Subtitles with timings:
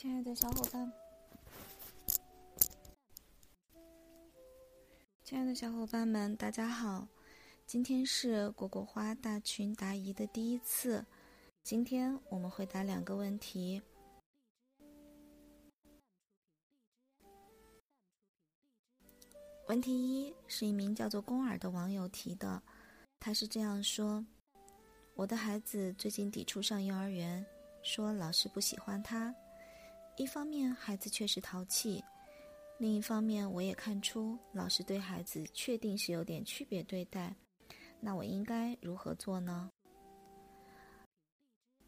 [0.00, 0.92] 亲爱的小伙伴，
[5.24, 7.08] 亲爱的小伙伴们，大家好！
[7.66, 11.04] 今天是果果花大群答疑的第一次，
[11.64, 13.82] 今天我们回答两个问题。
[19.66, 22.62] 问题一是一名叫做宫尔的网友提的，
[23.18, 24.24] 他是这样说
[25.16, 27.44] ：“我的孩子最近抵触上幼儿园，
[27.82, 29.34] 说老师不喜欢他。
[30.18, 32.02] 一方面孩子确实淘气，
[32.76, 37.32] 另一方面我也看出老师对孩子确定是有点区别对待。
[38.00, 39.70] 那我应该如何做呢？”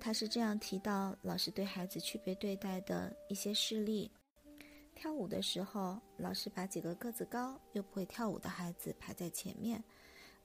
[0.00, 4.10] 他是这样提到老师对孩子区别对待的一些事例。
[4.94, 9.84] 跳舞的时候，老师把几个个子高又不会跳舞的孩子排在前面，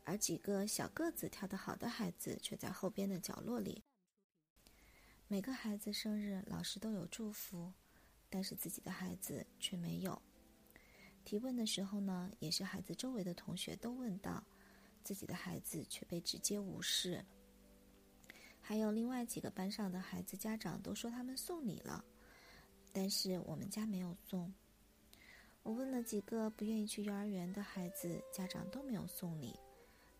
[0.04, 3.82] 而几个小个子跳得好的孩子却在后边的角落里。
[5.32, 7.72] 每个孩子生日，老师都有祝福，
[8.31, 10.20] 但是自己的孩子却没有。
[11.23, 14.44] 提问的时候呢，也是孩子周围的同学都问到，
[15.03, 17.23] 自己的孩子却被直接无视。
[18.59, 22.03] 还有另外几个班上的孩子，家长都说他们送礼了。
[22.92, 24.52] 但是我们家没有送。
[25.62, 29.53] 我问了几个不愿意去幼儿园的孩子，家长都没有送礼，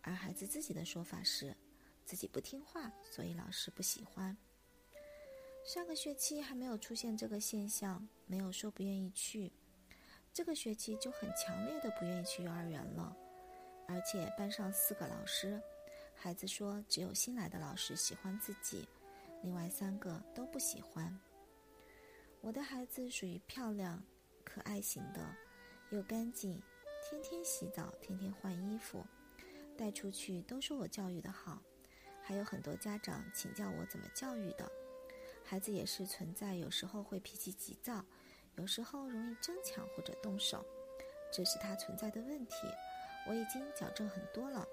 [0.02, 1.56] 而孩子自己的说法是，
[2.04, 4.36] 自己不听话，所以老师不喜欢。
[5.64, 9.52] 上个学期还没有出现这个现象，没有说不愿意去，
[10.32, 13.14] 这个学期就很强烈的不愿意去幼儿园了，
[13.86, 15.60] 而且班上四个老师，
[16.14, 18.88] 孩子说只有新来的老师喜欢自己，
[19.42, 21.16] 另外三个都不喜欢。
[22.40, 24.02] 我的孩子属于漂亮、
[24.44, 25.36] 可爱型的，
[25.90, 26.60] 又干净，
[27.02, 29.04] 天天洗澡，天天换衣服，
[29.76, 31.62] 带出去都说我教育的好，
[32.22, 34.68] 还有很多家长请教我怎么教育的。
[35.50, 38.04] 孩子也是存在，有时候会脾气急躁，
[38.54, 40.64] 有时候容易争抢或者动手，
[41.32, 42.54] 这是他存在的问题。
[43.26, 44.64] 我已经矫正很多了，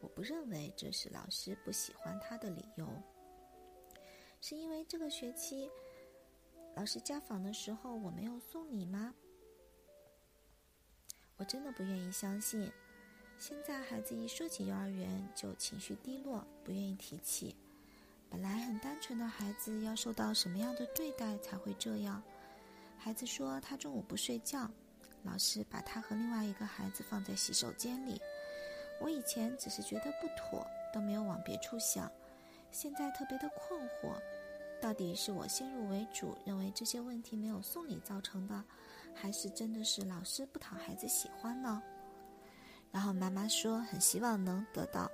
[0.00, 2.88] 我不认为这是老师不喜欢他的理由，
[4.40, 5.70] 是因为这个学期。
[6.76, 9.14] 老师家访的时候，我没有送礼吗？
[11.36, 12.72] 我真的不愿意相信。
[13.36, 17.54] 现在孩子一说起幼儿园就情绪低落，不愿意提起。
[18.32, 22.22] 本来很单纯的孩子，要受到什么样的对待才会这样？
[22.96, 24.66] 孩子说他中午不睡觉，
[25.22, 28.18] 老师把他和另外一个孩子放在洗手间里。
[29.02, 32.10] 我以前只是觉得不妥，都没有往别处想，
[32.70, 34.18] 现在特别的困惑。
[34.80, 38.64] 到底是我先入为主，认为这些问题没有送礼造成的，
[39.14, 41.82] 还是真的是老师不讨孩子喜欢呢？
[42.90, 45.10] 然后妈妈说很希望能得到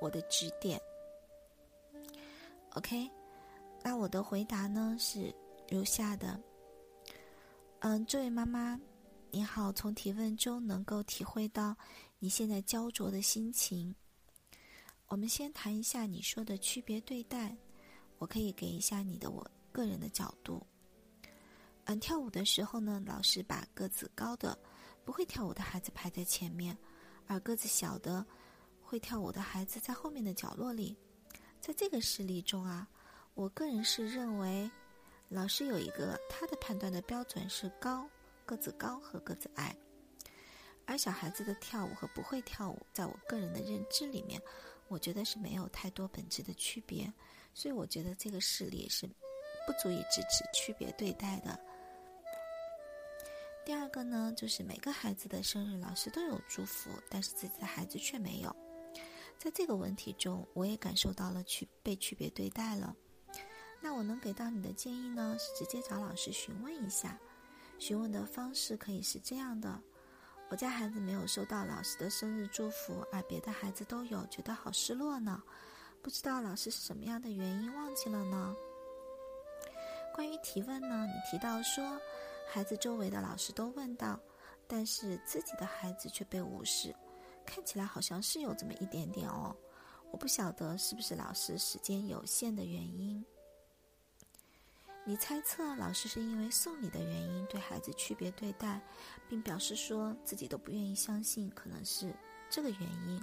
[0.00, 0.80] 我的指点。
[2.74, 3.10] OK，
[3.82, 5.34] 那我的回答呢是
[5.68, 6.40] 如下的。
[7.80, 8.80] 嗯，这位妈妈
[9.30, 11.76] 你好，从提问中能够体会到
[12.18, 13.94] 你现在焦灼的心情。
[15.08, 17.54] 我们先谈一下你说的区别对待。
[18.18, 20.64] 我可以给一下你的我个人的角度。
[21.84, 24.56] 嗯，跳舞的时候呢，老师把个子高的、
[25.04, 26.74] 不会跳舞的孩子排在前面，
[27.26, 28.24] 而个子小的、
[28.80, 30.96] 会跳舞的孩子在后面的角落里。
[31.62, 32.88] 在这个事例中啊，
[33.34, 34.68] 我个人是认为，
[35.28, 38.04] 老师有一个他的判断的标准是高
[38.44, 39.72] 个子高和个子矮，
[40.84, 44.42] 而小孩子的跳舞和不会跳舞，在我个人的认知里面，
[44.88, 47.10] 我觉得是没有太多本质的区别。
[47.54, 49.06] 所以我觉得这个事例是
[49.64, 51.56] 不足以支持区别对待的。
[53.64, 58.56] 第二个呢，就是每个孩子的生日老师都有祝福，但是自己的孩子却没有。
[59.42, 62.94] 在这个问题中，我也感受到了区被区别对待了。
[63.80, 67.18] 那我能给到你的建议呢，是直接找老师询问一下。
[67.76, 69.82] 询问的方式可以是这样的：
[70.48, 75.42] 我家孩子没有收到老师的生日祝福，而别的孩子都有，觉得好失落呢。
[76.02, 78.54] 不知道老师是什么样的原因忘记了呢？
[80.14, 82.00] 关于提问呢，你提到说，
[82.48, 84.20] 孩子周围的老师都问到，
[84.68, 86.94] 但是自己的孩子却被无视，
[87.54, 89.54] 看起来好像是有这么一点点哦。
[90.10, 93.22] 我不晓得是不是老师时间有限的原因。
[95.04, 98.80] 你猜测老师是因为送礼的原因对孩子区别对待，
[99.28, 102.14] 并表示说自己都不愿意相信，可能是
[102.48, 103.22] 这个原因。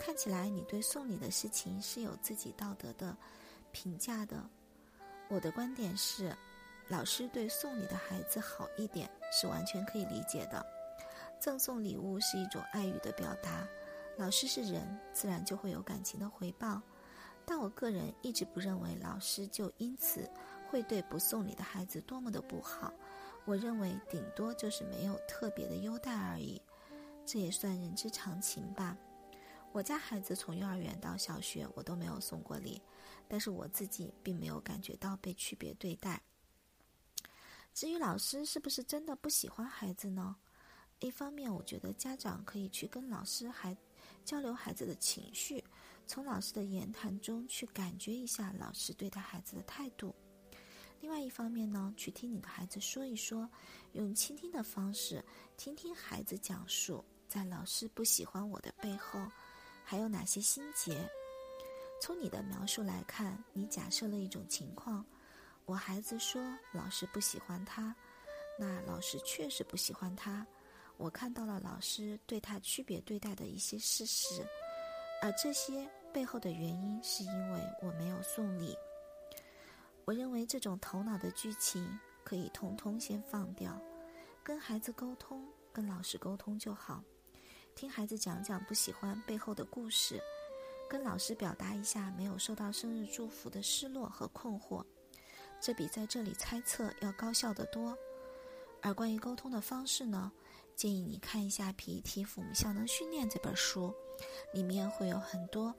[0.00, 3.16] 看起来你对送礼的事情是有自己道德的
[3.70, 4.44] 评价的。
[5.28, 6.36] 我的观点是，
[6.88, 10.79] 老师对送礼的孩子好一点是完全可以理解的。
[11.40, 13.66] 赠送礼物是一种爱语的表达，
[14.18, 16.82] 老师是人，自然就会有感情的回报。
[17.46, 20.30] 但我个人一直不认为老师就因此
[20.68, 22.92] 会对不送礼的孩子多么的不好。
[23.46, 26.60] 我认为顶多就是没有特别的优待而已，
[27.24, 28.94] 这也算人之常情吧。
[29.72, 32.82] 我家孩子从幼儿园到小学，我都没有送过礼，
[33.26, 36.20] 但是我自己并没有感觉到被区别对待。
[37.72, 40.36] 至于老师是不是真的不喜欢孩子呢？
[41.00, 43.76] 一方面，我觉得家长可以去跟老师还
[44.24, 45.64] 交流孩子的情绪，
[46.06, 50.14] 从老师的言谈中去感觉一下老师对待孩子的态度。
[51.00, 53.48] 另外一方面呢，去听你的孩子说一说，
[53.92, 55.24] 用倾听的方式
[55.56, 59.18] 听听孩子讲述，在老师不喜欢我的背后，
[59.82, 61.10] 还有哪些心结。
[62.02, 65.04] 从你的描述来看，你假设了一种情况。
[65.64, 66.42] 我孩子说
[66.72, 67.94] 老师不喜欢他，
[68.58, 70.46] 那老师确实不喜欢他。
[71.00, 74.46] 我看到了老师对他区别对待的一些事实，
[75.22, 78.76] 而这些背后的原因是因为我没有送礼。
[80.04, 83.80] 我认为这种头脑的剧情可以通通先放掉，
[84.44, 85.42] 跟孩子沟通，
[85.72, 87.02] 跟老师沟通就好。
[87.74, 90.20] 听孩子讲讲不喜欢背后的故事，
[90.86, 94.84] 跟老师表达一下没有收到生日祝福的失落和困惑。
[95.62, 97.96] 这比在这里猜测要高效得多。
[98.82, 100.32] 而关于沟通的方式呢，
[100.80, 103.94] 建议你看一下《PET 父母效能训练》这本书，
[104.50, 105.74] 里面会有很多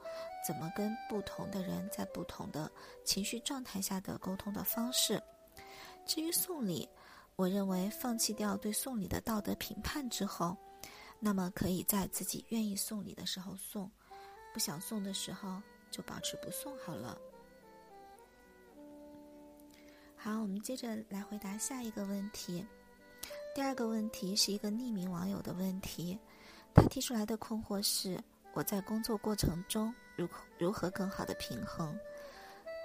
[0.47, 2.71] 怎么跟不同的人在不同的
[3.03, 5.19] 情绪状态下的沟通的方式。
[6.05, 6.87] 至于送礼，
[7.35, 10.55] 我认为放弃掉对送礼的道德评判之后，
[11.19, 13.89] 那么可以在自己愿意送礼的时候送，
[14.53, 15.59] 不想送的时候
[15.89, 17.19] 就保持不送好了。
[20.15, 22.63] 好，我们接着来回答下一个问题。
[23.53, 26.17] 第二个问题是一个匿名网友的问题，
[26.73, 28.17] 他提出来的困惑是：
[28.53, 30.25] 我在工作过程中如
[30.57, 31.93] 如何更好的平衡？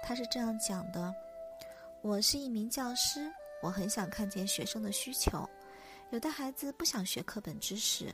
[0.03, 1.15] 他是这样讲的：
[2.01, 3.31] 我是一名教师，
[3.61, 5.47] 我很想看见学生的需求。
[6.11, 8.13] 有的孩子不想学课本知识，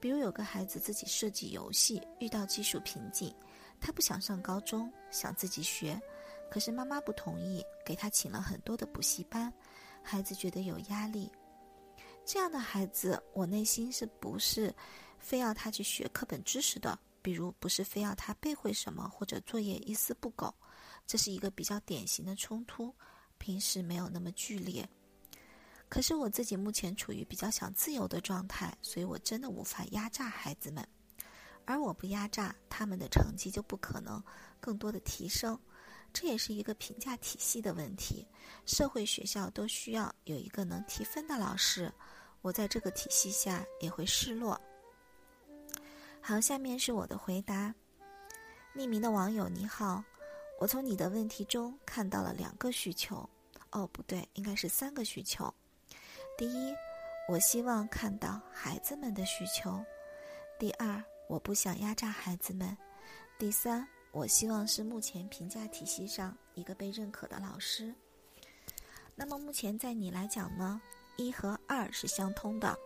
[0.00, 3.34] 比如有个孩子自己设计游戏，遇到技术瓶颈，
[3.78, 6.00] 他不想上高中，想自己学。
[6.50, 9.52] 可是妈妈不同意，给他请了很多的补习班，
[10.02, 11.30] 孩子觉得有压力。
[12.24, 14.74] 这样的孩子，我内心是不是
[15.18, 16.98] 非要他去学课本知识的？
[17.22, 20.54] 比如不是非要他背会什么，或者作业一丝不苟，
[21.06, 22.94] 这是一个比较典型的冲突。
[23.36, 24.88] 平时没有那么剧烈，
[25.88, 30.86] 可是我自己目前处于比较想自由的状态，所以我真的无法压榨孩子们。
[31.64, 34.22] 而我不压榨他们的成绩，就不可能
[34.60, 35.58] 更多的提升。
[36.12, 38.26] 这也是一个评价体系的问题，
[38.66, 41.92] 社会学校都需要有一个能提分的老师，
[42.42, 44.60] 我在这个体系下也会失落。
[46.20, 47.74] 好，下面是我的回答。
[48.74, 50.02] 匿名的网友你好，
[50.60, 53.28] 我从你的问题中看到了两个需求，
[53.70, 55.52] 哦不对，应该是三个需求。
[56.36, 56.74] 第一，
[57.28, 59.82] 我希望看到孩子们的需求；
[60.58, 62.76] 第二，我不想压榨孩子们；
[63.38, 63.86] 第三。
[64.12, 67.94] 我希望是目前评价体系上一个被认可的老师。
[69.14, 70.80] 那么目前在你来讲呢？
[71.16, 72.76] 一和二是相通的，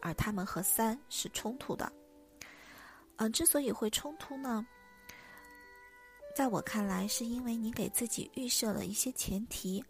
[0.00, 1.92] 而他们和三是冲突的。
[3.16, 4.64] 嗯，之所以会冲突呢，
[6.34, 9.84] 在我看来，是因为你给自己预设了一些前提。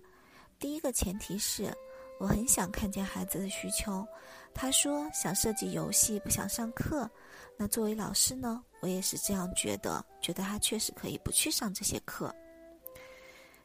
[0.59, 1.73] 第一个前提是，
[2.19, 4.07] 我很想看见孩子的需求。
[4.55, 7.09] 他说想设计游戏，不想上课。
[7.57, 12.35] 那作为老师呢，我也是这样觉得，觉得他确实可以不去上这些课。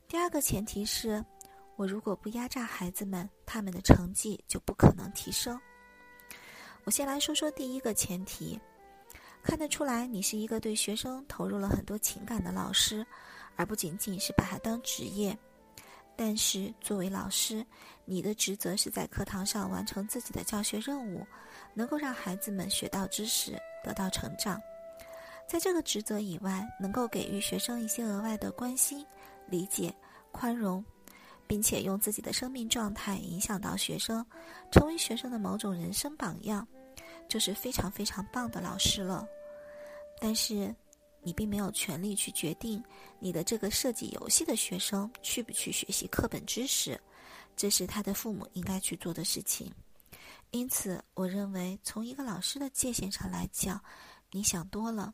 [0.08, 1.24] 第二个前提是，
[1.78, 5.60] 我如果不压榨孩子们，他们的成绩就不可能提升。
[6.84, 8.60] 我先来说说第一个前提，
[9.42, 13.06] 看得出来你是一个对学生投入了很多情感的老师，
[13.56, 15.38] 而不仅仅是把他当职业。
[16.18, 17.66] 但是作为老师，
[18.06, 21.26] 你的职责是在课堂上完成自己的教学任务，
[21.74, 23.58] 能够让孩子们学到知识。
[23.84, 24.60] 得到成长，
[25.48, 29.06] 在这个职责以外，能够给予学生一些额外的关心、
[29.48, 29.94] 理解、
[30.32, 30.84] 宽容，
[31.48, 34.26] 并且用自己的生命状态影响到学生，
[34.72, 36.68] 成为学生的某种人生榜样，
[37.30, 39.26] 就是非常非常棒的老师了。
[40.20, 40.74] 但是，
[41.22, 42.84] 你并没有权利去决定
[43.20, 47.00] 你的这个设计游戏的学生去不去学习课本知识，
[47.56, 49.72] 这是他的父母应该去做的事情。
[50.52, 53.80] 因此，我认为从一个老师的界限上来讲，
[54.32, 55.14] 你想多了。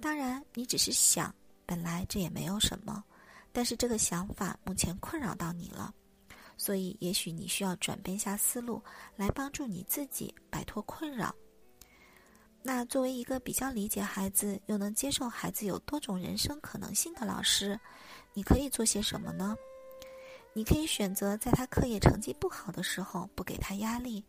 [0.00, 1.34] 当然，你只是想，
[1.66, 3.02] 本来这也没有什么。
[3.50, 5.92] 但是这个想法目前困扰到你了，
[6.56, 8.80] 所以也许你需要转变一下思路，
[9.16, 11.34] 来帮助你自己摆脱困扰。
[12.62, 17.78] 那作为一个比较理解孩子，又能接受孩子有多种人生可能性的老师，
[18.34, 19.56] 你可以做些什么呢？
[20.52, 24.24] 你可以选择在他课业成绩不好的时候不给他压力，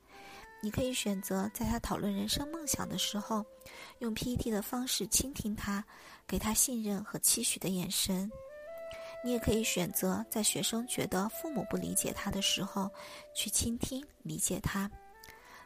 [0.62, 3.46] 你可以选择在他讨论人生梦想的时候，
[4.00, 5.84] 用 PET 的方式倾听他，
[6.28, 8.30] 给他信任和期许的眼神。
[9.24, 12.90] 你也可以选择在学生觉得父母不理解他的时候，
[13.34, 14.90] 去倾听、理解他。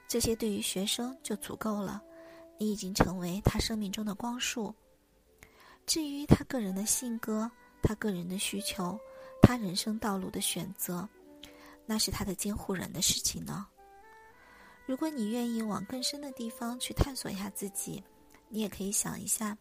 [0.07, 2.01] 这些对于学生就足够了。
[2.59, 4.73] 你已经成为他生命中的光束。
[5.87, 7.49] 至于他个人的性格、
[7.81, 8.97] 他个人的需求、
[9.41, 11.07] 他人生道路的选择，
[11.85, 13.67] 那是他的监护人的事情呢。
[14.85, 18.03] 如果你愿意往更深的地方去探索一下自己，
[18.49, 19.57] 你也可以想一下，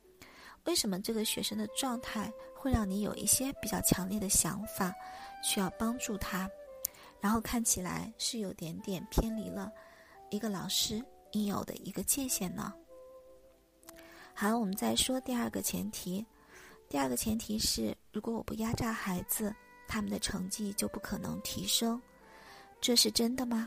[0.65, 4.93] 为什么这个学生的状态会让你有一些比较强烈的想法，
[5.43, 6.51] 需要帮助他，
[7.21, 9.71] 然后看起来是有点点偏离了
[10.31, 11.03] 一个老师
[11.33, 12.73] 应有的一个界限呢？
[14.35, 16.25] 好，我们再说第二个前提。
[16.89, 19.55] 第二个前提是，如果我不压榨孩子，
[19.87, 22.01] 他们的成绩就不可能提升。
[22.81, 23.67] 这是真的吗？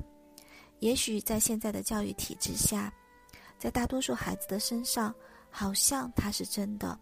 [0.79, 2.93] 也许在现在的教育体制下，
[3.57, 5.13] 在大多数孩子的身上，
[5.49, 6.97] 好像它是真的，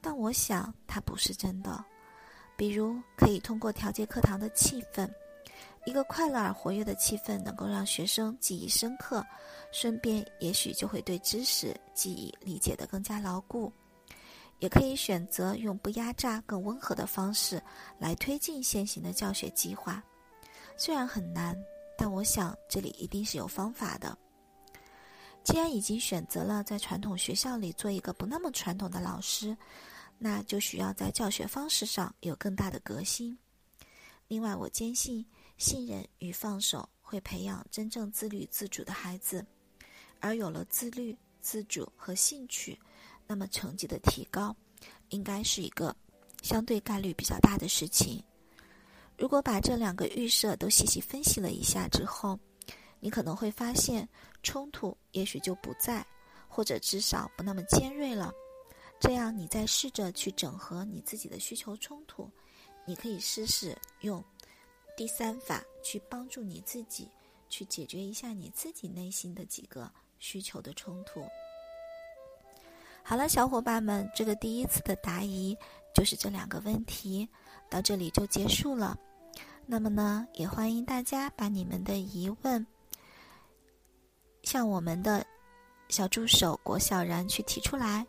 [0.00, 1.84] 但我想它不是真的。
[2.56, 5.10] 比如，可以通过调节课堂的气氛。
[5.86, 9.24] 一个快乐而活跃的气氛能够让学生记忆深刻，
[9.72, 13.72] 顺便也许就会对知识记忆理解的更加牢固。
[14.58, 17.62] 也可以选择用不压榨、更温和的方式
[17.98, 20.04] 来推进现行的教学计划。
[20.76, 21.56] 虽然很难，
[22.00, 24.16] 但我想这里一定是有方法的。
[25.44, 29.54] 既然已经选择了在传统学校里做一个不那么传统的老师，
[30.16, 33.36] 那就需要在教学方式上有更大的革新。
[34.28, 35.26] 另外，我坚信。
[35.58, 39.44] 信任与放手会培养真正自律自主的孩子，
[40.18, 42.80] 而有了自律、自主和兴趣，
[43.26, 44.56] 那么成绩的提高
[45.10, 45.94] 应该是一个
[46.40, 48.24] 相对概率比较大的事情。
[49.20, 52.40] 如果把这两个预设都细细分析了一下之后，
[53.00, 54.08] 你可能会发现
[54.42, 56.04] 冲突也许就不在，
[56.48, 58.32] 或者至少不那么尖锐了。
[58.98, 62.30] 这样，你再试着去整合你自己的需求冲突，
[62.86, 64.24] 你可以试试用。
[64.96, 67.06] 第三法去帮助你自己，
[67.50, 71.22] 去解决一下你自己内心的几个需求的冲突。
[73.02, 75.54] 好了，小伙伴们，这个第一次的答疑
[75.94, 77.28] 就是这两个问题，
[77.68, 78.98] 到这里就结束了。
[79.72, 82.66] 那么呢，也欢迎大家把你们的疑问
[84.42, 85.24] 向我们的
[85.88, 88.04] 小助手郭小然去提出来。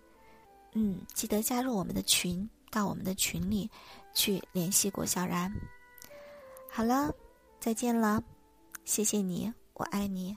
[0.73, 3.69] 嗯，记得加入我们的群，到我们的群里
[4.11, 5.53] 去联系郭小然。
[6.67, 7.13] 好了，
[7.59, 8.23] 再见了，
[8.83, 10.35] 谢谢你，我爱你。